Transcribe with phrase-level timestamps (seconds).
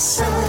[0.00, 0.39] soul.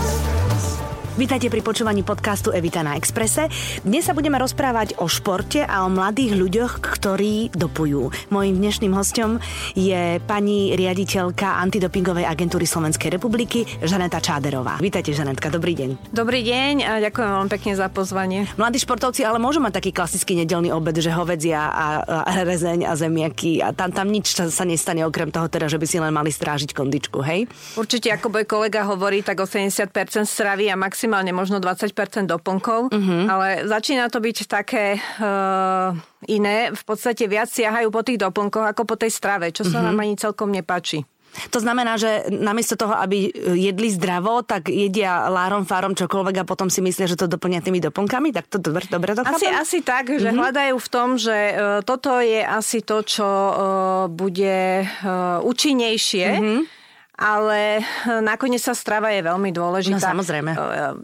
[1.11, 3.51] Vítajte pri počúvaní podcastu Evita na Exprese.
[3.83, 8.31] Dnes sa budeme rozprávať o športe a o mladých ľuďoch, ktorí dopujú.
[8.31, 9.43] Mojím dnešným hostom
[9.75, 14.79] je pani riaditeľka antidopingovej agentúry Slovenskej republiky Žaneta Čáderová.
[14.79, 16.15] Vítajte, Žanetka, dobrý deň.
[16.15, 18.47] Dobrý deň a ďakujem vám pekne za pozvanie.
[18.55, 22.95] Mladí športovci ale môžu mať taký klasický nedelný obed, že hovedzia a, a rezeň a
[22.95, 26.31] zemiaky a tam, tam nič sa nestane okrem toho teda, že by si len mali
[26.31, 27.51] strážiť kondičku, hej?
[27.75, 29.91] Určite, ako môj kolega hovorí, tak 80%
[30.23, 33.25] stravy a maximálne maximálne možno 20% doplnkov, uh-huh.
[33.25, 35.97] ale začína to byť také uh,
[36.29, 36.69] iné.
[36.69, 39.89] V podstate viac siahajú po tých doplnkoch ako po tej strave, čo sa uh-huh.
[39.89, 41.01] nám ani celkom nepáči.
[41.49, 46.67] To znamená, že namiesto toho, aby jedli zdravo, tak jedia lárom, fárom, čokoľvek a potom
[46.67, 48.35] si myslia, že to doplňa tými doplnkami?
[48.35, 50.37] Tak to dobre, dobre to asi, asi tak, že mm-hmm.
[50.37, 53.55] hľadajú v tom, že uh, toto je asi to, čo uh,
[54.11, 56.27] bude uh, účinnejšie.
[56.29, 56.80] Mm-hmm
[57.21, 57.85] ale
[58.23, 59.99] nakoniec sa strava je veľmi dôležitá.
[59.99, 60.51] No samozrejme.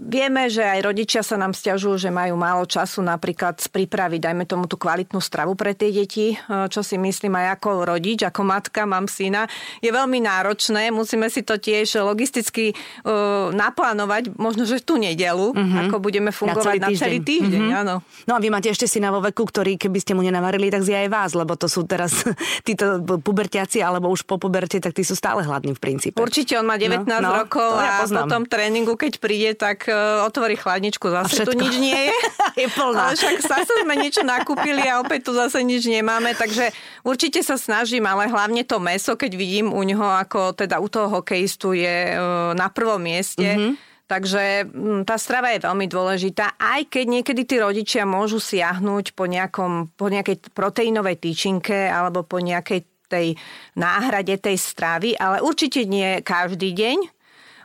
[0.01, 4.65] Vieme, že aj rodičia sa nám stiažujú, že majú málo času napríklad pripraviť, dajme tomu
[4.65, 9.05] tú kvalitnú stravu pre tie deti, čo si myslím aj ako rodič, ako matka, mám
[9.05, 9.45] syna.
[9.83, 15.91] Je veľmi náročné, musíme si to tiež logisticky uh, naplánovať, možno, že tú nedelu, uh-huh.
[15.91, 16.97] ako budeme fungovať na celý týždeň.
[16.97, 17.81] Na celý týždeň uh-huh.
[17.85, 17.95] áno.
[18.25, 21.05] No a vy máte ešte syna vo veku, ktorý keby ste mu nenavarili, tak zje
[21.05, 22.25] aj vás, lebo to sú teraz
[22.67, 26.21] títo pubertiaci alebo už po puberte, tak tí sú stále hladní v princípe princípe.
[26.21, 29.89] Určite, on má 19 no, no, rokov ja a po tom tréningu, keď príde, tak
[29.89, 32.17] uh, otvorí chladničku, zase tu nič nie je.
[32.61, 33.09] je plná.
[33.09, 36.69] Ale však zase sme niečo nakúpili a opäť tu zase nič nemáme, takže
[37.01, 41.09] určite sa snažím, ale hlavne to meso, keď vidím u neho, ako teda u toho
[41.09, 43.97] hokejistu je uh, na prvom mieste, mm-hmm.
[44.07, 49.27] Takže mm, tá strava je veľmi dôležitá, aj keď niekedy tí rodičia môžu siahnuť po,
[49.27, 53.39] nejakom, po nejakej proteínovej tyčinke alebo po nejakej tej
[53.73, 56.97] náhrade tej stravy, ale určite nie každý deň.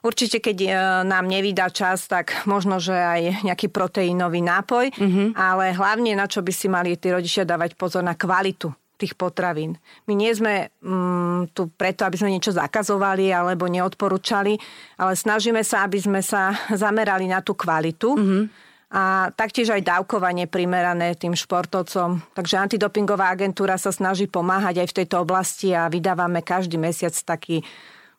[0.03, 0.69] Určite, keď e,
[1.07, 5.29] nám nevydá čas, tak možno, že aj nejaký proteínový nápoj, mm-hmm.
[5.39, 9.79] ale hlavne na čo by si mali tí rodičia dávať pozor na kvalitu tých potravín.
[10.07, 14.55] My nie sme mm, tu preto, aby sme niečo zakazovali alebo neodporúčali,
[14.99, 18.15] ale snažíme sa, aby sme sa zamerali na tú kvalitu.
[18.15, 22.21] Mm-hmm a taktiež aj dávkovanie primerané tým športovcom.
[22.37, 27.65] Takže antidopingová agentúra sa snaží pomáhať aj v tejto oblasti a vydávame každý mesiac taký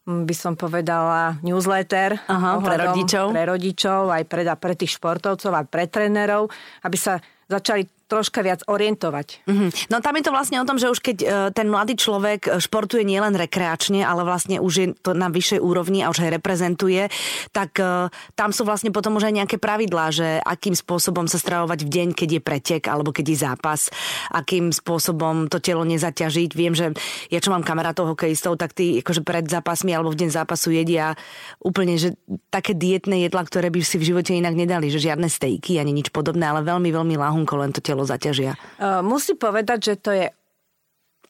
[0.09, 3.25] mm, by som povedala newsletter Aha, pre rodičov.
[3.29, 6.49] pre rodičov, aj pre, pre tých športovcov, aj pre trénerov,
[6.81, 9.49] aby sa začali troška viac orientovať.
[9.49, 9.69] Mm-hmm.
[9.89, 12.49] No tam je to vlastne o tom, že už keď uh, ten mladý človek e,
[12.61, 17.09] športuje nielen rekreačne, ale vlastne už je to na vyššej úrovni a už aj reprezentuje,
[17.49, 21.79] tak uh, tam sú vlastne potom už aj nejaké pravidlá, že akým spôsobom sa stravovať
[21.81, 23.81] v deň, keď je pretek alebo keď je zápas,
[24.29, 26.51] akým spôsobom to telo nezaťažiť.
[26.53, 26.93] Viem, že
[27.33, 31.17] ja čo mám kamarátov hokejistov, tak tí akože pred zápasmi alebo v deň zápasu jedia
[31.63, 32.13] úplne, že
[32.53, 36.11] také dietné jedla, ktoré by si v živote inak nedali, že žiadne stejky ani nič
[36.13, 38.51] podobné, ale veľmi, veľmi lahunko len to telo telo zaťažia?
[38.99, 40.27] Musím povedať, že to je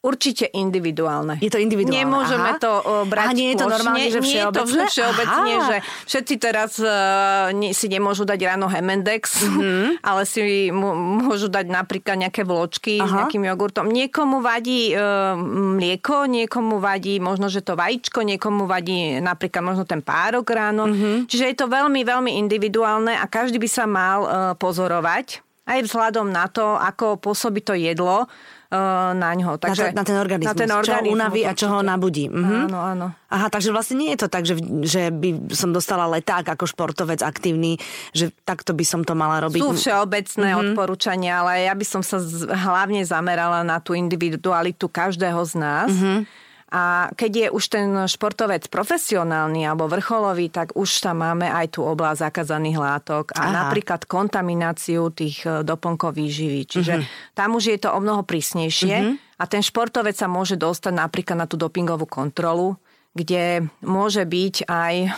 [0.04, 1.40] Určite individuálne.
[1.40, 2.04] Je to individuálne.
[2.04, 2.60] Nemôžeme Aha.
[2.60, 4.68] to uh, brať Aha, nie je to normálne, že všeobecne?
[4.68, 5.64] Nie je to všeobecne, Aha.
[5.64, 9.84] že všetci teraz uh, nie, si nemôžu dať ráno Hemendex, mm-hmm.
[10.12, 13.08] ale si m- môžu dať napríklad nejaké vločky Aha.
[13.08, 13.88] s nejakým jogurtom.
[13.88, 15.40] Niekomu vadí uh,
[15.80, 20.84] mlieko, niekomu vadí možno, že to vajíčko, niekomu vadí napríklad možno ten párok ráno.
[20.84, 21.32] Mm-hmm.
[21.32, 24.30] Čiže je to veľmi, veľmi individuálne a každý by sa mal uh,
[24.60, 29.56] pozorovať aj vzhľadom na to, ako pôsobí to jedlo uh, na ňo.
[29.56, 30.52] Takže, na, ten, na ten organizmus.
[30.52, 32.28] Na ten organizmus čo unaví a čo ho nabudí.
[32.28, 32.68] Mhm.
[32.68, 33.06] Áno, áno.
[33.32, 34.54] Aha, takže vlastne nie je to tak, že,
[34.84, 37.80] že by som dostala leták ako športovec aktívny,
[38.14, 39.58] že takto by som to mala robiť.
[39.58, 40.62] Sú všeobecné mm-hmm.
[40.70, 45.90] odporúčania, ale ja by som sa z, hlavne zamerala na tú individualitu každého z nás.
[45.90, 46.43] Mm-hmm
[46.74, 51.86] a keď je už ten športovec profesionálny alebo vrcholový, tak už tam máme aj tú
[51.86, 53.50] oblasť zakázaných látok a Aha.
[53.54, 56.66] napríklad kontamináciu tých e, doplnkov výživy.
[56.66, 57.30] Čiže uh-huh.
[57.38, 59.38] tam už je to o mnoho prísnejšie uh-huh.
[59.38, 62.74] a ten športovec sa môže dostať napríklad na tú dopingovú kontrolu,
[63.14, 65.14] kde môže byť aj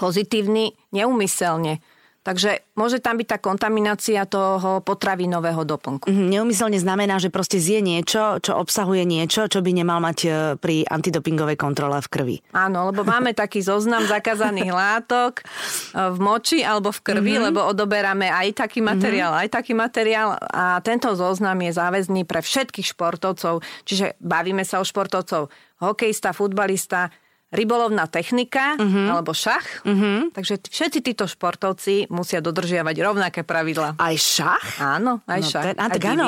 [0.00, 1.84] pozitívny neumyselne
[2.20, 6.04] Takže môže tam byť tá kontaminácia toho potravinového doplnku.
[6.04, 10.30] Mm, neumyselne znamená, že proste zje niečo, čo obsahuje niečo, čo by nemal mať e,
[10.60, 12.36] pri antidopingovej kontrole v krvi.
[12.52, 15.44] Áno, lebo máme taký zoznam zakázaných látok e,
[15.96, 17.46] v moči alebo v krvi, mm-hmm.
[17.48, 19.44] lebo odoberáme aj taký materiál, mm-hmm.
[19.48, 23.64] aj taký materiál a tento zoznam je záväzný pre všetkých športovcov.
[23.88, 25.48] Čiže bavíme sa o športovcov
[25.80, 27.08] hokejista, futbalista,
[27.50, 29.18] rybolovná technika uh-huh.
[29.18, 29.82] alebo šach.
[29.82, 30.30] Uh-huh.
[30.30, 33.98] Takže všetci títo športovci musia dodržiavať rovnaké pravidla.
[33.98, 34.78] Aj šach?
[34.78, 35.64] Áno, aj no, šach.
[35.70, 36.26] Ten, a tak áno,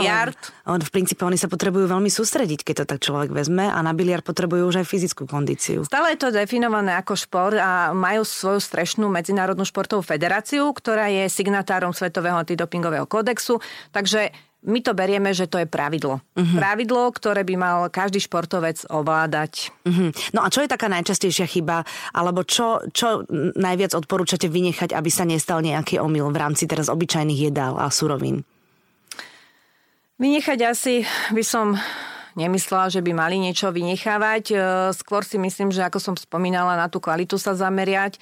[0.66, 3.94] on, v princípe oni sa potrebujú veľmi sústrediť, keď to tak človek vezme a na
[3.94, 5.86] biliard potrebujú už aj fyzickú kondíciu.
[5.86, 11.30] Stále je to definované ako šport a majú svoju strešnú medzinárodnú športovú federáciu, ktorá je
[11.30, 13.62] signatárom Svetového antidopingového kódexu.
[13.94, 16.22] Takže my to berieme, že to je pravidlo.
[16.38, 16.56] Uh-huh.
[16.58, 19.74] Pravidlo, ktoré by mal každý športovec ovládať.
[19.82, 20.14] Uh-huh.
[20.30, 21.82] No a čo je taká najčastejšia chyba,
[22.14, 23.26] alebo čo, čo
[23.58, 28.46] najviac odporúčate vynechať, aby sa nestal nejaký omyl v rámci teraz obyčajných jedál a surovín?
[30.22, 31.02] Vynechať asi
[31.34, 31.74] by som
[32.34, 34.44] nemyslela, že by mali niečo vynechávať.
[34.52, 34.56] E,
[34.96, 38.16] skôr si myslím, že ako som spomínala, na tú kvalitu sa zameriať.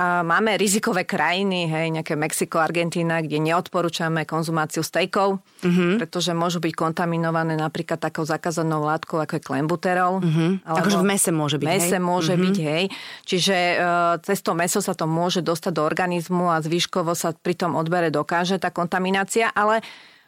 [0.00, 6.00] Máme rizikové krajiny, hej, nejaké Mexiko, Argentína, kde neodporúčame konzumáciu stejkov, mm-hmm.
[6.00, 10.24] pretože môžu byť kontaminované napríklad takou zakázanou látkou, ako je klembuterol.
[10.24, 10.50] Mm-hmm.
[10.64, 12.02] Akože v mese môže byť, mese hej?
[12.02, 12.44] môže mm-hmm.
[12.48, 12.84] byť, hej.
[13.28, 13.76] Čiže e,
[14.24, 18.08] cez to meso sa to môže dostať do organizmu a zvyškovo sa pri tom odbere
[18.08, 19.84] dokáže tá kontaminácia, ale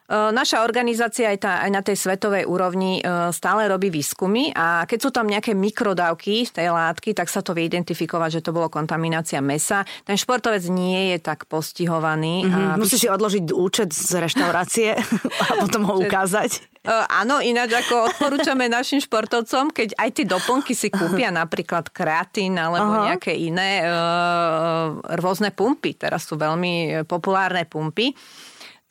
[0.08, 4.98] naša organizácia aj, tá, aj na tej svetovej úrovni e, stále robí výskumy a keď
[5.00, 8.68] sú tam nejaké mikrodávky z tej látky, tak sa to vie identifikovať, že to bolo
[8.68, 9.88] kontaminácia mesa.
[10.04, 12.44] Ten športovec nie je tak postihovaný.
[12.44, 12.76] Mm-hmm.
[12.76, 12.76] A...
[12.76, 14.92] Musí si odložiť účet z reštaurácie
[15.40, 16.74] a potom ho ukázať.
[16.84, 22.60] Uh, áno, ináč ako odporúčame našim športovcom, keď aj tie doplnky si kúpia, napríklad kreatín
[22.60, 23.04] alebo Aha.
[23.08, 25.96] nejaké iné uh, rôzne pumpy.
[25.96, 28.12] Teraz sú veľmi populárne pumpy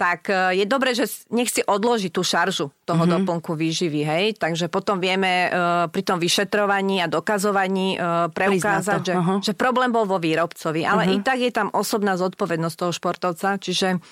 [0.04, 3.24] tak e, je dobré, že nech si odloží tú šaržu toho mm-hmm.
[3.24, 4.26] doplnku výživy, hej.
[4.36, 10.04] Takže potom vieme uh, pri tom vyšetrovaní a dokazovaní uh, preukázať, že, že problém bol
[10.04, 10.84] vo výrobcovi.
[10.84, 11.24] Ale mm-hmm.
[11.24, 14.04] i tak je tam osobná zodpovednosť toho športovca, čiže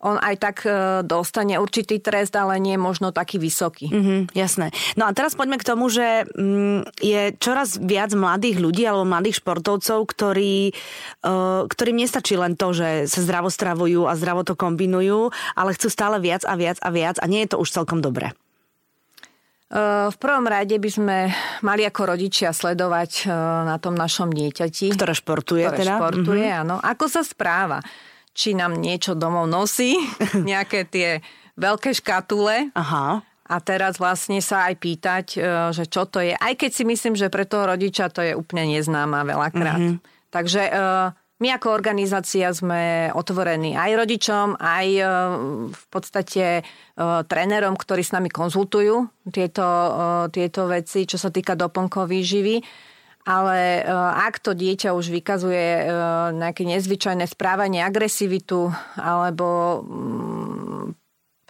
[0.00, 3.92] on aj tak e, dostane určitý trest, ale nie možno taký vysoký.
[3.92, 4.72] Mm-hmm, jasné.
[4.96, 9.44] No a teraz poďme k tomu, že mm, je čoraz viac mladých ľudí alebo mladých
[9.44, 10.72] športovcov, ktorí,
[11.24, 15.92] uh, ktorým nestačí len to, že sa zdravo stravujú a zdravo to kombinujú, ale chcú
[15.92, 18.32] stále viac a viac a viac a nie je to už celkom dobré.
[20.10, 21.30] V prvom rade by sme
[21.62, 23.30] mali ako rodičia sledovať
[23.70, 24.90] na tom našom dieťati.
[24.90, 25.94] Ktoré športuje ktoré teda?
[25.94, 26.62] športuje, mm-hmm.
[26.66, 26.76] áno.
[26.82, 27.78] Ako sa správa
[28.34, 29.98] či nám niečo domov nosí,
[30.50, 31.08] nejaké tie
[31.60, 32.72] veľké škatule.
[32.72, 33.20] Aha.
[33.50, 35.38] A teraz vlastne sa aj pýtať, e,
[35.74, 36.38] že čo to je.
[36.38, 39.82] Aj keď si myslím, že pre toho rodiča to je úplne neznáma veľakrát.
[39.82, 40.30] Mm-hmm.
[40.30, 40.72] Takže e,
[41.42, 45.04] my ako organizácia sme otvorení aj rodičom, aj e,
[45.74, 46.62] v podstate
[47.00, 49.64] trénerom, ktorí s nami konzultujú tieto,
[50.28, 52.60] tieto veci, čo sa týka doplnkov výživy
[53.30, 53.94] ale e,
[54.26, 55.84] ak to dieťa už vykazuje e,
[56.34, 59.46] nejaké nezvyčajné správanie, agresivitu alebo
[59.86, 60.99] mm,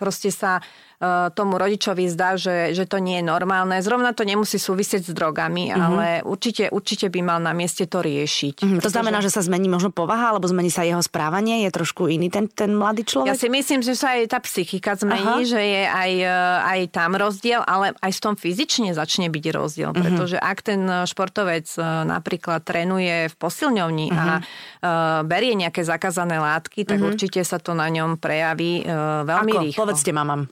[0.00, 0.64] proste sa
[1.00, 3.73] E, tomu rodičovi zdá, že, že to nie je normálne.
[3.81, 5.81] Zrovna to nemusí súvisieť s drogami, mm-hmm.
[5.81, 8.61] ale určite, určite by mal na mieste to riešiť.
[8.61, 8.85] Mm-hmm.
[8.85, 11.64] To znamená, že sa zmení možno povaha, alebo zmení sa jeho správanie?
[11.64, 13.32] Je trošku iný ten, ten mladý človek?
[13.32, 15.49] Ja si myslím, že sa aj tá psychika zmení, Aha.
[15.49, 16.37] že je aj, e,
[16.69, 19.97] aj tam rozdiel, ale aj v tom fyzične začne byť rozdiel.
[19.97, 20.05] Mm-hmm.
[20.05, 24.20] Pretože ak ten športovec e, napríklad trénuje v posilňovni mm-hmm.
[24.20, 27.08] a uh, berie nejaké zakázané látky, tak mm-hmm.
[27.08, 29.62] určite sa to na ňom prejaví uh, veľmi Ako?
[29.64, 29.82] rýchlo.
[29.90, 30.46] Povedzte mamám.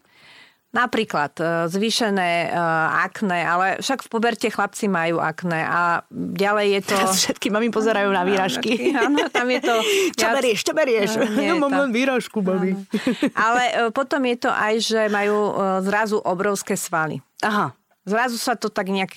[0.69, 2.61] Napríklad e, zvýšené uh,
[3.09, 6.93] akné, ale však v poberte chlapci majú akné a ďalej je to...
[6.93, 8.93] Teraz všetky mami pozerajú na výražky.
[8.93, 9.75] Áno, tam je to...
[10.21, 11.11] Čo berieš, čo berieš?
[11.25, 12.77] No, ja mám len výražku, mami.
[13.49, 15.57] Ale uh, potom je to aj, že majú
[15.89, 17.25] zrazu obrovské svaly.
[17.41, 17.73] Aha.
[18.05, 19.17] Zrazu sa to tak nejak,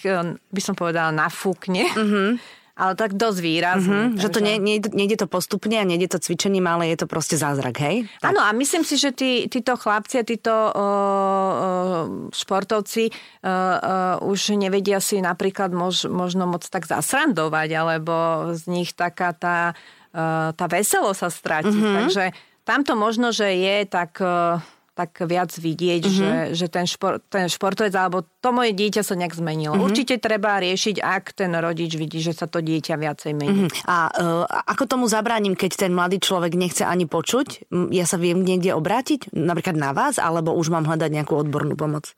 [0.51, 1.83] by som povedala, nafúkne.
[1.95, 2.39] Uh-huh
[2.81, 3.99] ale tak dosť výrazne.
[4.09, 4.25] Mm-hmm, takže...
[4.25, 7.37] Že to nie, nie, nejde to postupne a nejde to cvičením, ale je to proste
[7.37, 8.09] zázrak, hej?
[8.25, 13.13] Áno a myslím si, že tí, títo chlapci a títo uh, uh, športovci uh,
[13.45, 18.13] uh, už nevedia si napríklad mož, možno moc tak zasrandovať, alebo
[18.57, 19.77] z nich taká tá,
[20.17, 21.69] uh, tá veselo sa stráti.
[21.69, 21.95] Mm-hmm.
[22.01, 22.23] Takže
[22.65, 24.17] tamto možno, že je tak...
[24.17, 24.57] Uh,
[24.91, 26.19] tak viac vidieť, mm-hmm.
[26.19, 29.79] že, že ten, šport, ten športovec alebo to moje dieťa sa nejak zmenilo.
[29.79, 29.87] Mm-hmm.
[29.87, 33.71] Určite treba riešiť, ak ten rodič vidí, že sa to dieťa viacej mení.
[33.71, 33.87] Mm-hmm.
[33.87, 37.71] A uh, ako tomu zabránim, keď ten mladý človek nechce ani počuť?
[37.95, 39.31] Ja sa viem niekde obrátiť?
[39.31, 40.19] Napríklad na vás?
[40.19, 42.11] Alebo už mám hľadať nejakú odbornú pomoc?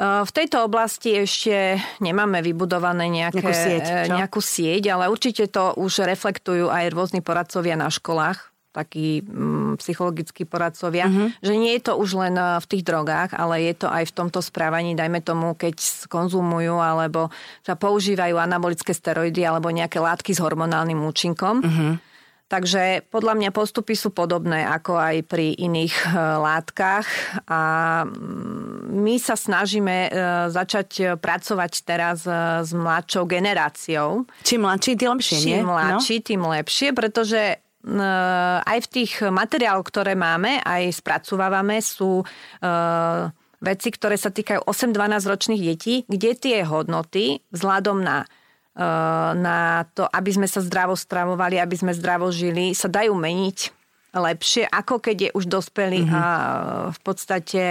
[0.00, 6.08] V tejto oblasti ešte nemáme vybudované nejaké, nejakú, sieť, nejakú sieť, ale určite to už
[6.08, 11.28] reflektujú aj rôzni poradcovia na školách takí mm, psychologickí poradcovia, uh-huh.
[11.42, 14.16] že nie je to už len eh, v tých drogách, ale je to aj v
[14.16, 17.28] tomto správaní, dajme tomu, keď konzumujú alebo
[17.66, 21.56] sa používajú anabolické steroidy alebo nejaké látky s hormonálnym účinkom.
[21.62, 21.94] Uh-huh
[22.50, 27.06] Takže podľa mňa postupy sú podobné ako aj pri iných e, látkach
[27.46, 27.62] a
[28.02, 30.18] mm, my sa snažíme e,
[30.50, 32.26] začať pracovať teraz
[32.66, 34.26] s mladšou generáciou.
[34.42, 35.62] Čím mladší, tým lepšie, Čím nie?
[35.62, 36.26] mladší, no?
[36.26, 37.40] tým lepšie, pretože
[38.60, 42.20] aj v tých materiáloch, ktoré máme, aj spracovávame, sú
[43.56, 48.28] veci, ktoré sa týkajú 8-12 ročných detí, kde tie hodnoty vzhľadom na
[48.70, 53.58] Eh, na to, aby sme sa zdravo stravovali, aby sme zdravo žili, sa dajú meniť
[54.14, 56.16] lepšie, ako keď je už dospelý mm-hmm.
[56.16, 56.24] a
[56.90, 57.62] v podstate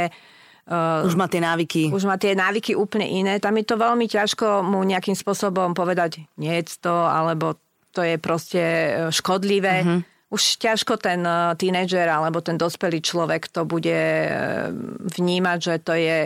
[0.70, 1.90] už má tie návyky.
[1.90, 3.42] Už má tie návyky úplne iné.
[3.42, 7.58] Tam je to veľmi ťažko mu nejakým spôsobom povedať, nie to, alebo
[8.00, 8.64] to je proste
[9.12, 9.84] škodlivé.
[9.84, 14.70] Uh-huh už ťažko ten eh, tínedžer alebo ten dospelý človek to bude eh,
[15.18, 16.18] vnímať, že to je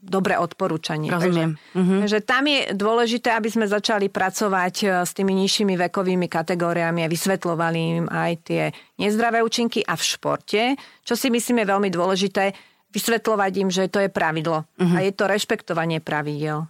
[0.00, 1.12] dobré odporúčanie.
[1.12, 1.54] Rozumiem.
[1.54, 2.00] Takže, mm-hmm.
[2.02, 7.78] takže tam je dôležité, aby sme začali pracovať s tými nižšími vekovými kategóriami a vysvetlovali
[8.02, 8.62] im aj tie
[8.98, 10.62] nezdravé účinky a v športe,
[11.06, 12.56] čo si myslím je veľmi dôležité,
[12.90, 14.96] vysvetľovať im, že to je pravidlo mm-hmm.
[14.96, 16.66] a je to rešpektovanie pravidel.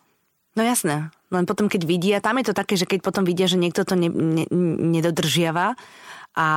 [0.52, 3.58] No jasné, len potom keď vidia, tam je to také, že keď potom vidia, že
[3.58, 4.44] niekto to ne, ne,
[4.98, 5.78] nedodržiava,
[6.30, 6.50] a,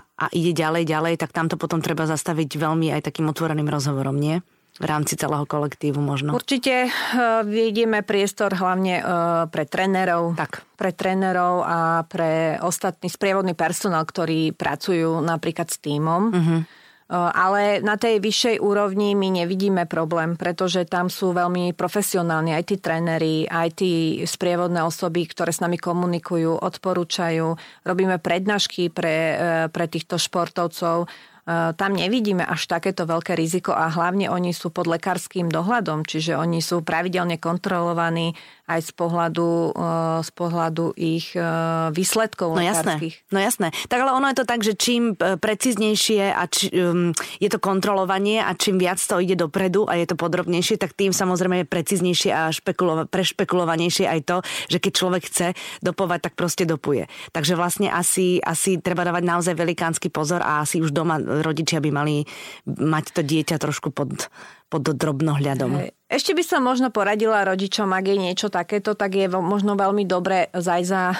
[0.00, 4.40] a ide ďalej, ďalej, tak tamto potom treba zastaviť veľmi aj takým otvoreným rozhovorom, nie?
[4.78, 6.38] v rámci celého kolektívu možno.
[6.38, 9.06] Určite uh, vidíme priestor hlavne uh,
[9.50, 10.62] pre trénerov, tak.
[10.78, 16.22] pre trénerov a pre ostatný sprievodný personál, ktorí pracujú napríklad s týmom.
[16.30, 16.62] Uh-huh
[17.08, 22.76] ale na tej vyššej úrovni my nevidíme problém, pretože tam sú veľmi profesionálni aj tí
[22.76, 23.92] tréneri, aj tí
[24.28, 27.56] sprievodné osoby, ktoré s nami komunikujú, odporúčajú.
[27.88, 29.34] Robíme prednášky pre, e,
[29.72, 31.08] pre týchto športovcov
[31.48, 36.60] tam nevidíme až takéto veľké riziko a hlavne oni sú pod lekárským dohľadom, čiže oni
[36.60, 38.36] sú pravidelne kontrolovaní
[38.68, 39.80] aj z pohľadu, e,
[40.20, 41.40] z pohľadu ich e,
[41.88, 43.14] výsledkov no lekárskych.
[43.24, 43.68] Jasné, no jasné.
[43.88, 48.44] Tak ale ono je to tak, že čím preciznejšie a či, um, je to kontrolovanie
[48.44, 52.30] a čím viac to ide dopredu a je to podrobnejšie, tak tým samozrejme je preciznejšie
[52.30, 54.36] a špekulova- prešpekulovanejšie aj to,
[54.68, 55.46] že keď človek chce
[55.80, 57.08] dopovať, tak proste dopuje.
[57.32, 61.90] Takže vlastne asi, asi treba dávať naozaj velikánsky pozor a asi už doma rodičia by
[61.90, 62.22] mali
[62.66, 64.30] mať to dieťa trošku pod,
[64.68, 65.88] pod drobnohľadom.
[66.08, 70.48] Ešte by som možno poradila rodičom, ak je niečo takéto, tak je možno veľmi dobre
[70.56, 71.16] zaj za e,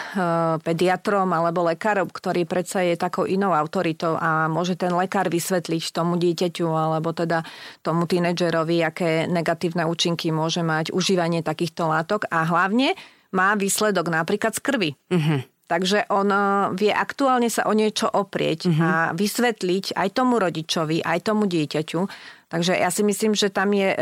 [0.65, 6.17] pediatrom alebo lekárom, ktorý predsa je takou inou autoritou a môže ten lekár vysvetliť tomu
[6.17, 7.45] dieťaťu alebo teda
[7.85, 12.97] tomu tínedžerovi, aké negatívne účinky môže mať užívanie takýchto látok a hlavne
[13.29, 14.91] má výsledok napríklad z krvi.
[15.13, 15.45] Uh-huh.
[15.69, 16.43] Takže on eh,
[16.75, 18.83] vie aktuálne sa o niečo oprieť mm-hmm.
[18.83, 22.01] a vysvetliť aj tomu rodičovi, aj tomu dieťaťu.
[22.49, 23.99] Takže ja si myslím, že tam je e,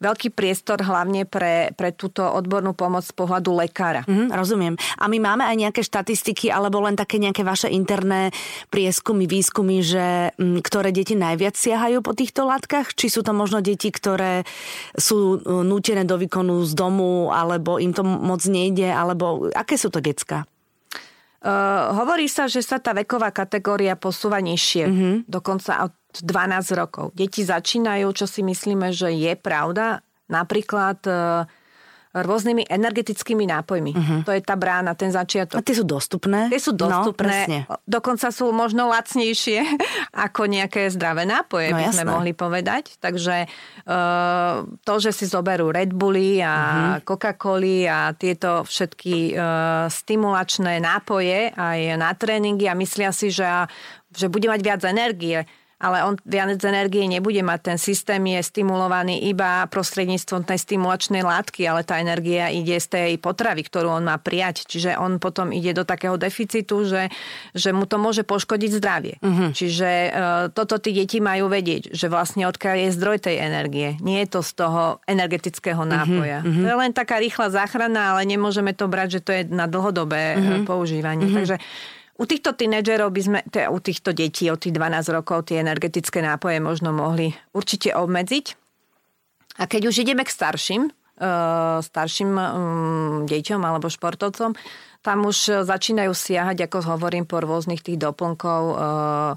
[0.00, 4.00] veľký priestor hlavne pre, pre túto odbornú pomoc z pohľadu lekára.
[4.08, 4.74] Mm, rozumiem.
[4.96, 8.32] A my máme aj nejaké štatistiky alebo len také nejaké vaše interné
[8.72, 12.96] prieskumy, výskumy, že m, mm, ktoré deti najviac siahajú po týchto látkach?
[12.96, 14.48] Či sú to možno deti, ktoré
[14.96, 19.92] sú eh, nútené do výkonu z domu, alebo im to moc nejde, alebo aké sú
[19.92, 20.48] to decka?
[21.40, 25.14] Uh, hovorí sa, že sa tá veková kategória posúva nižšie, mm-hmm.
[25.24, 27.16] dokonca od 12 rokov.
[27.16, 30.04] Deti začínajú, čo si myslíme, že je pravda.
[30.28, 31.48] Napríklad uh,
[32.10, 33.92] rôznymi energetickými nápojmi.
[33.94, 34.20] Uh-huh.
[34.26, 35.62] To je tá brána, ten začiatok.
[35.62, 36.50] A tie sú dostupné?
[36.50, 37.66] Tie sú no, dostupné.
[37.70, 39.62] No, dokonca sú možno lacnejšie
[40.26, 42.98] ako nejaké zdravé nápoje, no, by sme mohli povedať.
[42.98, 43.46] Takže
[43.86, 46.54] uh, to, že si zoberú Red Bulli a
[46.98, 47.06] uh-huh.
[47.06, 53.46] Coca-Coli a tieto všetky uh, stimulačné nápoje aj na tréningy a myslia si, že,
[54.10, 55.46] že bude mať viac energie
[55.80, 57.72] ale on viac energie nebude mať.
[57.72, 63.10] Ten systém je stimulovaný iba prostredníctvom tej stimulačnej látky, ale tá energia ide z tej
[63.16, 64.68] potravy, ktorú on má prijať.
[64.68, 67.08] Čiže on potom ide do takého deficitu, že,
[67.56, 69.14] že mu to môže poškodiť zdravie.
[69.24, 69.56] Uh-huh.
[69.56, 70.10] Čiže e,
[70.52, 73.96] toto tí deti majú vedieť, že vlastne odkiaľ je zdroj tej energie.
[74.04, 76.38] Nie je to z toho energetického mhm, nápoja.
[76.44, 76.62] Uh-huh.
[76.64, 80.36] To je len taká rýchla záchrana, ale nemôžeme to brať, že to je na dlhodobé
[80.36, 80.68] uh-huh.
[80.68, 81.24] používanie.
[81.24, 81.38] Uh-huh.
[81.40, 81.56] Takže
[82.20, 86.20] u týchto tínedžerov by sme, teda u týchto detí od tých 12 rokov tie energetické
[86.20, 88.46] nápoje možno mohli určite obmedziť.
[89.56, 92.44] A keď už ideme k starším, uh, starším um,
[93.24, 94.52] deťom alebo športovcom,
[95.00, 99.32] tam už začínajú siahať, ako hovorím, po rôznych tých doplnkov, uh,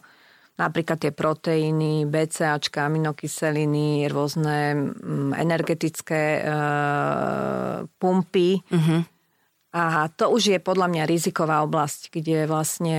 [0.59, 6.43] napríklad tie proteíny, BCAčka, aminokyseliny, rôzne um, energetické
[7.95, 9.12] pumpy, uh-huh.
[9.73, 12.97] A to už je podľa mňa riziková oblasť, kde vlastne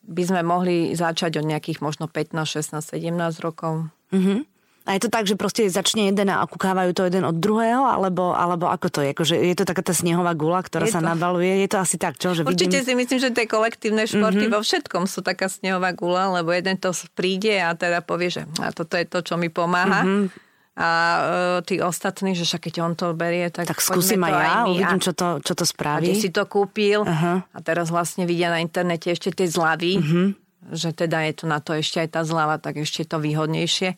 [0.00, 3.10] by sme mohli začať od nejakých možno 15, 16, 17
[3.42, 3.90] rokov.
[4.14, 4.40] Mm-hmm.
[4.86, 8.30] A je to tak, že proste začne jeden a kúkávajú to jeden od druhého, alebo,
[8.30, 9.10] alebo ako to je?
[9.10, 11.10] Akože je to taká tá snehová gula, ktorá Je sa to.
[11.10, 11.58] nabaluje?
[11.58, 12.30] Je to asi tak, čo?
[12.32, 12.86] Že Určite vidím...
[12.86, 14.46] si myslím, že tie kolektívne športy Mhm.
[14.46, 14.54] mm-hmm.
[14.54, 18.70] vo všetkom sú taká snehová gula, lebo jeden to príde a teda povie, že a
[18.70, 20.06] toto je to, čo mi pomáha.
[20.06, 20.10] Mhm.
[20.22, 20.45] Mm-hmm.
[20.76, 21.20] A e,
[21.64, 24.76] tí ostatní, že však keď on to berie, tak Tak skúsim aj ja, my.
[24.76, 26.04] uvidím, čo to, čo to a spraví.
[26.04, 27.00] kde si to kúpil.
[27.02, 27.48] Aha.
[27.48, 30.26] A teraz vlastne vidia na internete ešte tie zľavy, mm-hmm.
[30.76, 33.96] že teda je tu na to ešte aj tá zľava, tak ešte je to výhodnejšie.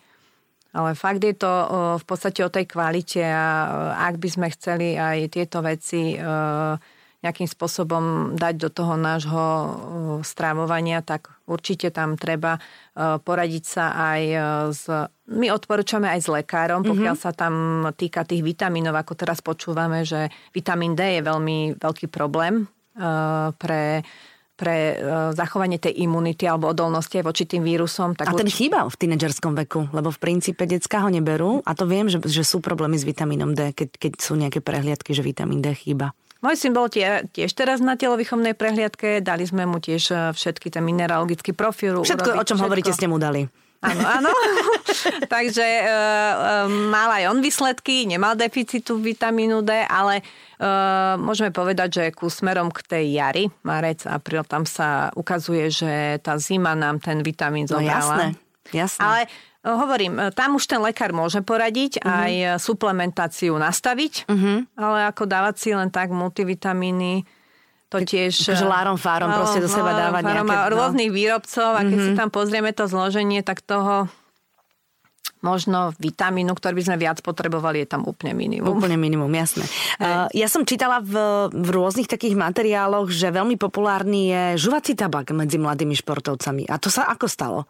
[0.70, 1.66] Ale fakt je to o,
[1.98, 3.68] v podstate o tej kvalite a e,
[3.98, 6.18] ak by sme chceli aj tieto veci e,
[7.18, 9.68] nejakým spôsobom dať do toho nášho e,
[10.22, 12.62] stravovania, tak určite tam treba
[12.94, 13.84] e, poradiť sa
[14.14, 14.38] aj e,
[14.70, 14.82] s...
[15.26, 17.34] My odporúčame aj s lekárom, pokiaľ mm-hmm.
[17.34, 17.54] sa tam
[17.98, 22.64] týka tých vitamínov, ako teraz počúvame, že vitamín D je veľmi veľký problém
[23.60, 24.02] pre
[24.58, 24.98] pre
[25.38, 28.18] zachovanie tej imunity alebo odolnosti aj voči tým vírusom.
[28.18, 31.78] Tak A ten určite- chýba v tínedžerskom veku, lebo v princípe decka ho neberú a
[31.78, 35.22] to viem, že, že sú problémy s vitamínom D, keď, keď sú nejaké prehliadky, že
[35.22, 36.10] vitamín D chýba.
[36.38, 40.70] Môj syn bol tie, tiež teraz na telovýchovnej prehliadke, dali sme mu tiež e, všetky
[40.70, 41.98] ten mineralogický profil.
[42.00, 42.64] Všetko, urobiť, o čom všetko.
[42.64, 43.50] hovoríte, ste mu dali.
[43.78, 44.30] Áno, áno.
[45.34, 45.90] Takže e, e,
[46.90, 50.22] mal aj on výsledky, nemal deficitu vitamínu D, ale e,
[51.14, 55.92] môžeme povedať, že ku smerom k tej jari, marec, apríl, tam sa ukazuje, že
[56.22, 57.94] tá zima nám ten vitamín No zobrala.
[57.94, 58.26] jasné,
[58.74, 59.02] jasné.
[59.02, 59.20] Ale
[59.64, 62.08] hovorím, e, tam už ten lekár môže poradiť, Mhm.
[62.08, 64.30] aj e, suplementáciu nastaviť,
[64.78, 67.26] ale ako dávať si len tak multivitamíny,
[67.88, 68.36] to tiež...
[68.44, 70.72] akože e, lárom fárom proste do seba dávať fárom nejaké, a no.
[70.76, 74.06] rôznych výrobcov a keď si tam pozrieme to zloženie, tak toho
[75.38, 78.74] možno vitamínu, ktorý by sme viac potrebovali, je tam úplne minimum.
[78.74, 79.62] Úplne minimum, jasné.
[80.02, 81.14] Uh, ja som čítala v,
[81.54, 86.66] v rôznych takých materiáloch, že veľmi populárny je žuvací tabak medzi mladými športovcami.
[86.66, 87.60] A to sa ako stalo?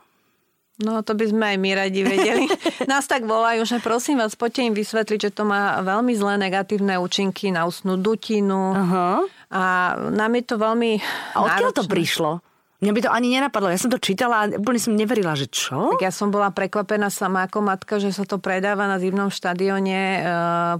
[0.78, 2.46] No to by sme aj my radi vedeli.
[2.90, 6.94] Nás tak volajú, že prosím vás, poďte im vysvetliť, že to má veľmi zlé negatívne
[7.02, 8.78] účinky na ústnu dutinu.
[8.78, 9.26] Aha.
[9.48, 9.64] A
[10.12, 11.00] nám je to veľmi
[11.34, 11.94] A odkiaľ to náročné.
[11.96, 12.30] prišlo?
[12.78, 13.74] Mňa by to ani nenapadlo.
[13.74, 15.98] Ja som to čítala a úplne som neverila, že čo?
[15.98, 19.98] Tak ja som bola prekvapená sama ako matka, že sa to predáva na zimnom štadióne
[19.98, 20.20] e,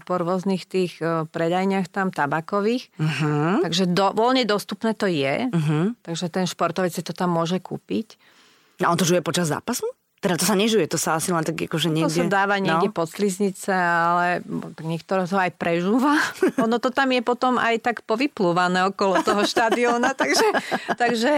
[0.07, 2.95] po rôznych tých e, predajniach tam tabakových.
[3.03, 3.67] Uh-huh.
[3.67, 5.51] Takže do, voľne dostupné to je.
[5.51, 5.91] Uh-huh.
[6.07, 8.15] Takže ten športovec si to tam môže kúpiť.
[8.83, 9.87] A on to žuje počas zápasu?
[10.19, 12.27] Teda to sa nežuje, to sa asi len tak akože To niekde...
[12.27, 12.95] sa dáva niekde no.
[12.95, 14.43] pod sliznice, ale
[14.83, 16.19] niektoré to aj prežúva.
[16.67, 20.43] ono to tam je potom aj tak povyplúvané okolo toho štadióna, takže,
[20.99, 21.33] takže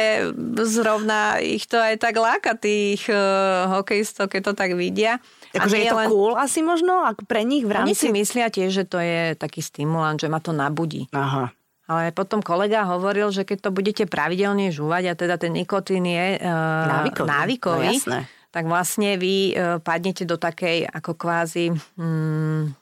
[0.65, 5.21] zrovna ich to aj tak láka tých uh, hokejistov, keď to tak vidia.
[5.53, 8.17] Nie je to len- cool asi možno ako pre nich v Oni si rámci...
[8.17, 11.05] myslia tiež, že to je taký stimulant, že ma to nabudí.
[11.13, 11.53] Aha.
[11.91, 16.39] Ale potom kolega hovoril, že keď to budete pravidelne žúvať, a teda ten nikotín je
[16.39, 16.47] uh,
[16.87, 17.27] Návykový.
[17.27, 18.21] návykový No jasné.
[18.49, 21.75] tak vlastne vy uh, padnete do takej ako kvázi...
[21.99, 22.79] Hmm,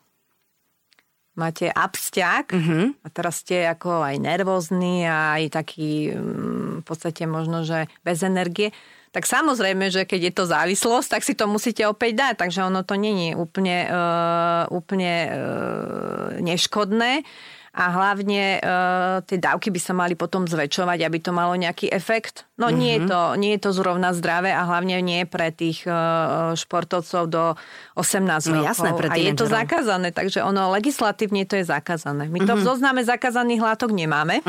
[1.32, 2.98] máte absťak Mhm.
[2.98, 8.26] a teraz ste ako aj nervózny a aj taký mm, v podstate možno, že bez
[8.26, 8.74] energie.
[9.08, 12.34] Tak samozrejme, že keď je to závislosť, tak si to musíte opäť dať.
[12.42, 15.38] Takže ono to je úplne, uh, úplne uh,
[16.42, 17.22] neškodné.
[17.78, 22.42] A hlavne uh, tie dávky by sa mali potom zväčšovať, aby to malo nejaký efekt.
[22.58, 22.80] No mm-hmm.
[22.82, 27.30] nie, je to, nie je to zrovna zdravé a hlavne nie pre tých uh, športovcov
[27.30, 27.54] do
[27.94, 28.66] 18 No rokov.
[28.66, 32.26] jasné, pre a je to zakázané, takže ono legislatívne to je zakázané.
[32.26, 34.42] My to v zozname zakázaných látok nemáme,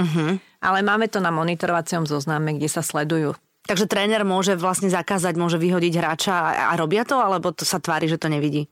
[0.58, 3.38] ale máme to na monitorovacom zozname, kde sa sledujú.
[3.70, 8.10] Takže tréner môže vlastne zakázať, môže vyhodiť hráča a robia to, alebo to sa tvári,
[8.10, 8.66] že to nevidí?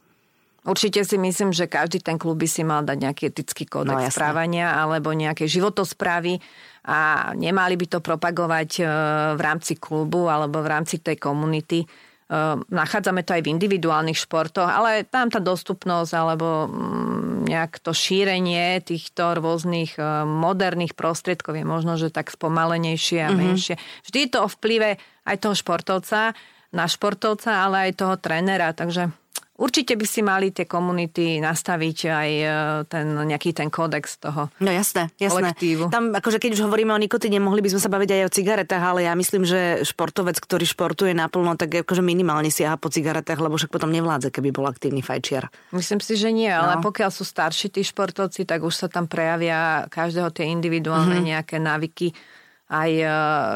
[0.67, 4.12] Určite si myslím, že každý ten klub by si mal dať nejaký etický kódex No,
[4.12, 6.43] správania alebo nejaké životosprávy
[6.84, 8.82] a nemali by to propagovať e,
[9.36, 11.84] v rámci klubu alebo v rámci tej komunity.
[11.84, 11.88] E,
[12.67, 18.84] Nachádzame to aj v individuálnych športoch, ale tam tá dostupnosť alebo mm, nejak to šírenie
[18.84, 23.80] týchto rôznych e, moderných prostriedkov je možno, že tak spomalenejšie a menšie.
[24.03, 26.36] Vždy je to o vplyve aj toho športovca,
[26.75, 29.08] na športovca, ale aj toho trénera, takže
[29.58, 32.48] Určite by si mali tie komunity nastaviť aj e,
[32.86, 34.54] ten nejaký ten kódex toho.
[34.62, 35.50] No jasné, jasné.
[35.50, 35.89] Kolektívu.
[35.89, 38.84] Tam, akože keď už hovoríme o nikotíne, mohli by sme sa baviť aj o cigaretách,
[38.86, 43.58] ale ja myslím, že športovec, ktorý športuje naplno, tak akože minimálne siaha po cigaretách, lebo
[43.58, 45.50] však potom nevládze, keby bol aktívny fajčiar.
[45.74, 46.86] Myslím si, že nie, ale No.
[46.86, 51.32] pokiaľ sú starší tí športovci, tak už sa tam prejavia každého tie individuálne mm-hmm.
[51.34, 52.13] nejaké návyky
[52.67, 53.08] aj e,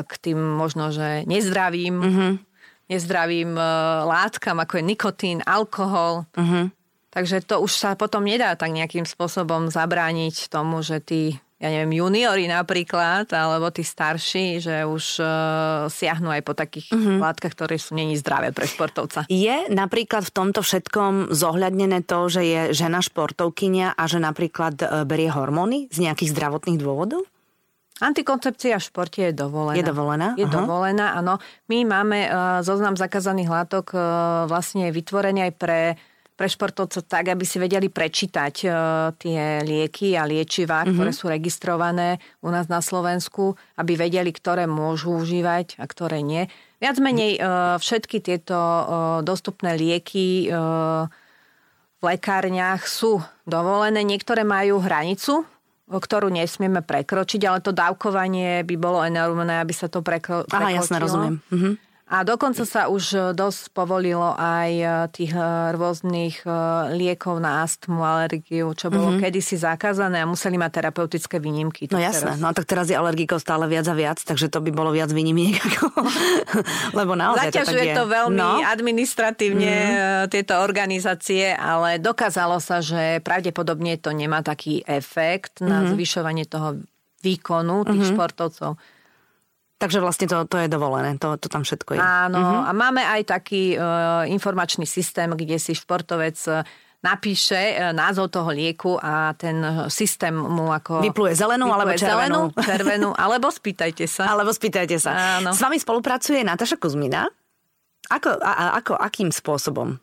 [0.08, 2.32] k tým možno, že nezdravým, mm-hmm.
[2.92, 3.64] Nezdravým e,
[4.04, 6.28] látkam, ako je nikotín, alkohol.
[6.36, 6.68] Uh-huh.
[7.12, 12.02] Takže to už sa potom nedá tak nejakým spôsobom zabrániť tomu, že tí ja neviem,
[12.02, 15.30] juniori napríklad, alebo tí starší, že už uh,
[15.94, 17.22] siahnu aj po takých mm-hmm.
[17.22, 19.30] látkach, ktoré sú není zdravé pre športovca.
[19.30, 24.86] Je napríklad v tomto všetkom zohľadnené to, že je žena športovkynia a že napríklad e,
[25.06, 27.30] berie hormóny z nejakých zdravotných dôvodov?
[28.02, 29.78] Antikoncepcia v športe je dovolená.
[29.78, 30.28] Je dovolená?
[30.34, 30.56] Je Aha.
[30.58, 31.38] dovolená, áno.
[31.70, 32.34] My máme uh,
[32.66, 34.02] zoznam zakázaných látok uh,
[34.50, 35.80] vlastne vytvorený aj pre
[36.42, 38.74] pre športovcov tak, aby si vedeli prečítať uh,
[39.14, 40.98] tie lieky a liečivá, mm-hmm.
[40.98, 46.50] ktoré sú registrované u nás na Slovensku, aby vedeli, ktoré môžu užívať a ktoré nie.
[46.82, 48.84] Viac menej uh, všetky tieto uh,
[49.22, 51.06] dostupné lieky uh,
[52.02, 54.02] v lekárniach sú dovolené.
[54.02, 55.46] Niektoré majú hranicu,
[55.98, 60.64] ktorú nesmieme prekročiť, ale to dávkovanie by bolo enormné, aby sa to prekro- prekročilo.
[60.64, 61.36] Aha, jasne, rozumiem.
[61.52, 61.91] Mhm.
[62.12, 65.40] A dokonca sa už e, dosť povolilo aj e, tých e,
[65.72, 66.44] rôznych
[66.92, 69.24] liekov na astmu, alergiu, čo bolo mm-hmm.
[69.24, 71.88] kedysi zakázané a museli mať terapeutické výnimky.
[71.88, 72.44] No jasné, teraz...
[72.44, 75.56] no tak teraz je alergikov stále viac a viac, takže to by bolo viac výnimiek.
[75.72, 75.88] Ako...
[76.92, 78.60] Lebo naozaj Zaťažuje to, to veľmi no?
[78.60, 80.28] administratívne mm-hmm.
[80.28, 85.92] tieto organizácie, ale dokázalo sa, že pravdepodobne to nemá taký efekt na mm-hmm.
[85.96, 86.76] zvyšovanie toho
[87.24, 88.12] výkonu tých mm-hmm.
[88.20, 88.76] športovcov.
[89.82, 92.00] Takže vlastne to, to je dovolené, to, to tam všetko je.
[92.00, 92.70] Áno, uh-huh.
[92.70, 96.62] a máme aj taký uh, informačný systém, kde si športovec e,
[97.02, 99.58] napíše e, názov toho lieku a ten
[99.90, 101.02] systém mu ako...
[101.02, 102.40] Vypluje zelenú vypluje alebo červenú.
[102.54, 104.30] Zelenú, červenú, alebo spýtajte sa.
[104.30, 105.42] Alebo spýtajte sa.
[105.42, 105.50] Áno.
[105.50, 107.26] S vami spolupracuje Nataša Kuzmina?
[108.14, 109.98] Ako, a, a, ako, akým spôsobom?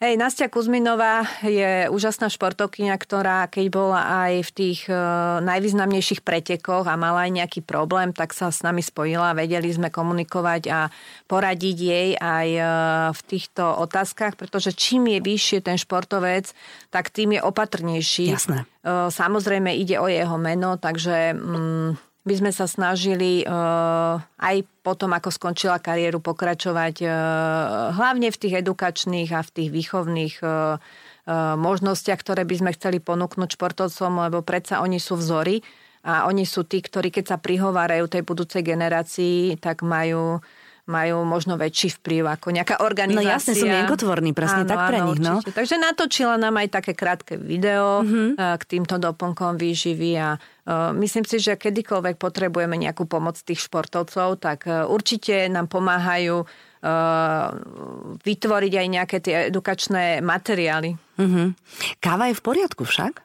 [0.00, 6.88] Hej, Nastia Kuzminová je úžasná športovkyňa, ktorá keď bola aj v tých uh, najvýznamnejších pretekoch
[6.88, 9.36] a mala aj nejaký problém, tak sa s nami spojila.
[9.36, 10.88] Vedeli sme komunikovať a
[11.28, 12.66] poradiť jej aj uh,
[13.12, 16.48] v týchto otázkach, pretože čím je vyššie ten športovec,
[16.88, 18.32] tak tým je opatrnejší.
[18.32, 18.64] Jasné.
[18.80, 21.36] Uh, samozrejme ide o jeho meno, takže...
[21.36, 27.12] Um, by sme sa snažili uh, aj potom, ako skončila kariéru, pokračovať uh,
[27.96, 33.00] hlavne v tých edukačných a v tých výchovných uh, uh, možnostiach, ktoré by sme chceli
[33.00, 35.64] ponúknuť športovcom, lebo predsa oni sú vzory
[36.04, 40.44] a oni sú tí, ktorí keď sa prihovárajú tej budúcej generácii, tak majú
[40.90, 43.22] majú možno väčší vplyv ako nejaká organizácia.
[43.22, 45.22] No jasne, sú mienkotvorní, presne áno, tak pre áno, nich.
[45.22, 45.38] No.
[45.38, 48.58] Takže natočila nám aj také krátke video mm-hmm.
[48.58, 54.42] k týmto doplnkom výživy a uh, myslím si, že kedykoľvek potrebujeme nejakú pomoc tých športovcov,
[54.42, 56.42] tak uh, určite nám pomáhajú
[58.24, 60.96] vytvoriť aj nejaké tie edukačné materiály.
[61.20, 61.46] Mm-hmm.
[62.00, 63.20] Káva je v poriadku však?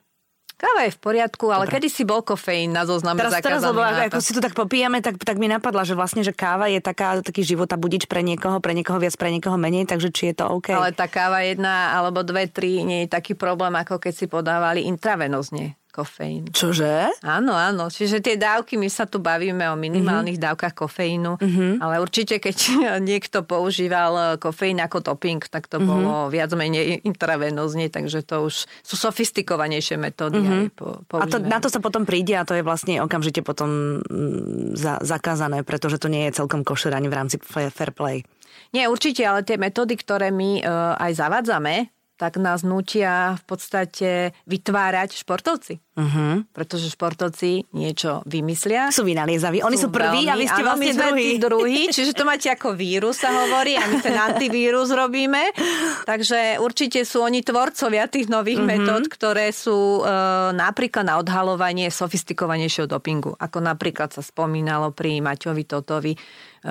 [0.56, 4.24] Káva je v poriadku, ale kedy si bol kofeín na zozname teraz, teraz, lebo ako
[4.24, 7.44] si tu tak popíjame, tak, tak mi napadla, že vlastne, že káva je taká, taký
[7.44, 10.72] života budič pre niekoho, pre niekoho viac, pre niekoho menej, takže či je to OK.
[10.72, 14.88] Ale tá káva jedna alebo dve, tri nie je taký problém, ako keď si podávali
[14.88, 16.52] intravenozne kofeín.
[16.52, 17.08] Čože?
[17.24, 17.88] Áno, áno.
[17.88, 20.52] Čiže tie dávky, my sa tu bavíme o minimálnych mm-hmm.
[20.52, 21.72] dávkach kofeínu, mm-hmm.
[21.80, 22.58] ale určite keď
[23.10, 25.88] niekto používal kofeín ako topping, tak to mm-hmm.
[25.88, 30.44] bolo viac menej intravenózne, takže to už sú sofistikovanejšie metódy.
[30.44, 30.60] Mm-hmm.
[30.60, 34.04] Aj po, a to, na to sa potom príde a to je vlastne okamžite potom
[34.04, 38.28] mm, za, zakázané, pretože to nie je celkom košeraň v rámci fair play.
[38.76, 44.10] Nie, určite, ale tie metódy, ktoré my uh, aj zavádzame, tak nás nutia v podstate
[44.48, 45.84] vytvárať športovci.
[45.96, 46.44] Uh-huh.
[46.52, 48.92] Pretože športovci niečo vymyslia.
[48.92, 49.64] Sú vynaliezaví.
[49.64, 51.30] Oni sú, sú prví veľmi, a vy ste vlastne druhí.
[51.40, 51.82] druhý.
[51.92, 55.56] Čiže to máte ako vírus, sa hovorí, a my ten antivírus robíme.
[56.04, 58.72] Takže určite sú oni tvorcovia tých nových uh-huh.
[58.76, 60.12] metód, ktoré sú e,
[60.56, 63.36] napríklad na odhalovanie sofistikovanejšieho dopingu.
[63.40, 66.20] Ako napríklad sa spomínalo pri Maťovi Totovi e,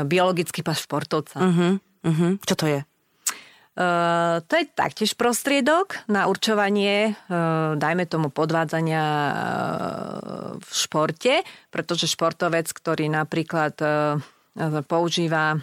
[0.04, 1.40] biologický pas športovca.
[1.40, 1.80] Uh-huh.
[2.04, 2.36] Uh-huh.
[2.44, 2.80] Čo to je?
[3.74, 9.34] Uh, to je taktiež prostriedok na určovanie, uh, dajme tomu, podvádzania uh,
[10.62, 11.42] v športe,
[11.74, 13.74] pretože športovec, ktorý napríklad
[14.86, 15.58] používa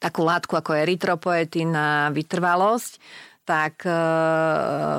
[0.00, 2.96] takú látku ako erytropoetín na vytrvalosť,
[3.48, 3.96] tak e,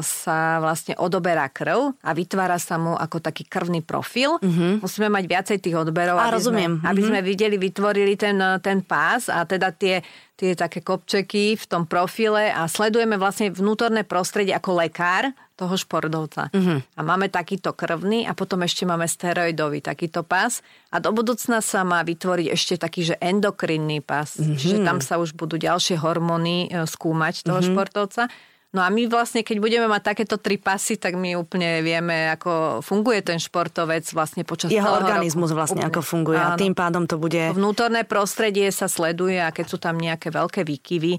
[0.02, 4.42] sa vlastne odoberá krv a vytvára sa mu ako taký krvný profil.
[4.42, 4.82] Uh-huh.
[4.82, 6.82] Musíme mať viacej tých odberov, a, aby, rozumiem.
[6.82, 7.10] Sme, aby uh-huh.
[7.14, 10.02] sme videli, vytvorili ten, ten pás a teda tie,
[10.34, 15.30] tie také kopčeky v tom profile a sledujeme vlastne vnútorné prostredie ako lekár
[15.60, 16.48] toho športovca.
[16.56, 16.80] Uh-huh.
[16.96, 21.84] A máme takýto krvný a potom ešte máme steroidový takýto pás a do budúcna sa
[21.84, 24.40] má vytvoriť ešte taký, že endokrinný pás.
[24.40, 24.56] Uh-huh.
[24.56, 27.76] Čiže tam sa už budú ďalšie hormóny e, skúmať toho uh-huh.
[27.76, 28.32] športovca.
[28.70, 32.86] No a my vlastne, keď budeme mať takéto tri pasy, tak my úplne vieme, ako
[32.86, 35.58] funguje ten športovec vlastne počas Jeho organizmus roku.
[35.58, 36.54] vlastne ako funguje Áno.
[36.54, 37.50] a tým pádom to bude...
[37.58, 41.18] Vnútorné prostredie sa sleduje a keď sú tam nejaké veľké výkyvy,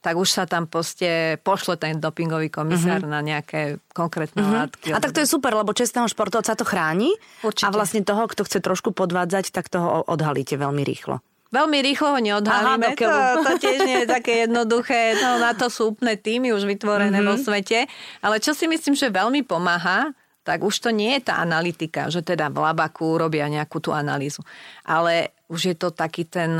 [0.00, 3.12] tak už sa tam poste pošle ten dopingový komisár uh-huh.
[3.12, 4.56] na nejaké konkrétne uh-huh.
[4.64, 4.96] látky.
[4.96, 7.12] A tak to je super, lebo čestného športovca to chráni
[7.44, 7.68] Určite.
[7.68, 11.20] a vlastne toho, kto chce trošku podvádzať, tak toho odhalíte veľmi rýchlo.
[11.50, 15.66] Veľmi rýchlo ho neodhalíme, Aha, to, to tiež nie je také jednoduché, no, na to
[15.66, 17.26] sú úplné týmy už vytvorené mm-hmm.
[17.26, 17.90] vo svete,
[18.22, 20.14] ale čo si myslím, že veľmi pomáha,
[20.46, 24.46] tak už to nie je tá analytika, že teda v labaku robia nejakú tú analýzu,
[24.86, 26.54] ale už je to taký ten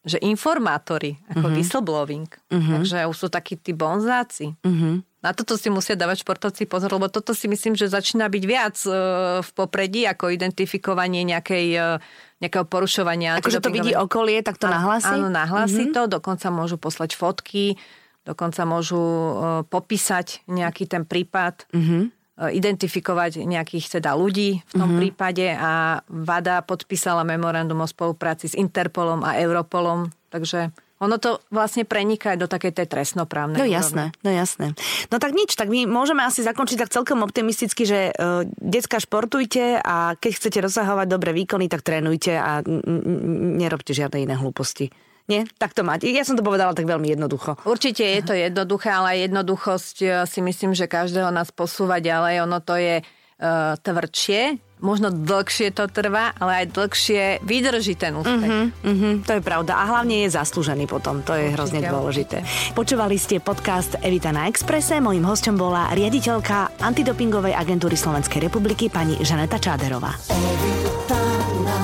[0.00, 1.56] že informátori, ako uh-huh.
[1.60, 2.80] whistleblowing, uh-huh.
[2.80, 4.56] takže už sú takí tí bonzáci.
[4.64, 5.04] Uh-huh.
[5.20, 8.76] Na toto si musia dávať športovci pozor, lebo toto si myslím, že začína byť viac
[8.88, 12.00] uh, v popredí ako identifikovanie nejakej, uh,
[12.40, 13.36] nejakého porušovania.
[13.44, 15.20] Akože to vidí okolie, tak to nahlási?
[15.20, 16.08] Áno, nahlási uh-huh.
[16.08, 17.76] to, dokonca môžu poslať fotky,
[18.24, 19.34] dokonca môžu uh,
[19.68, 21.68] popísať nejaký ten prípad.
[21.76, 22.08] Uh-huh
[22.48, 25.00] identifikovať nejakých teda ľudí v tom mm-hmm.
[25.04, 31.88] prípade a VADA podpísala memorandum o spolupráci s Interpolom a Europolom, takže ono to vlastne
[31.88, 33.56] preniká do takej tej trestnoprávnej.
[33.56, 34.76] No jasné, no jasné.
[35.08, 39.80] No tak nič, tak my môžeme asi zakončiť tak celkom optimisticky, že uh, decka športujte
[39.80, 44.92] a keď chcete dosahovať dobré výkony, tak trénujte a n- n- nerobte žiadne iné hlúposti.
[45.30, 45.46] Nie?
[45.62, 46.10] Tak to máte.
[46.10, 47.62] Ja som to povedala tak veľmi jednoducho.
[47.62, 52.42] Určite je to jednoduché, ale jednoduchosť e, si myslím, že každého nás posúva ďalej.
[52.42, 53.06] Ono to je
[53.40, 58.48] uh, tvrdšie, možno dlhšie to trvá, ale aj dlhšie vydrží ten úspech.
[58.48, 61.56] Uh-huh, uh-huh, to je pravda a hlavne je zaslúžený potom, to je Určite.
[61.56, 62.36] hrozne dôležité.
[62.76, 69.16] Počúvali ste podcast Evita na Exprese, mojím hostom bola riaditeľka antidopingovej agentúry Slovenskej republiky pani
[69.20, 70.16] Žaneta Čáderová.
[70.28, 71.22] Evita
[71.64, 71.80] na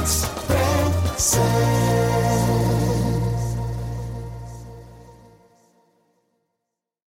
[0.00, 1.79] Exprese.